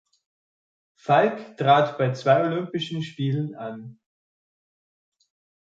[0.95, 3.99] Falck trat bei zwei Olympischen Spielen an.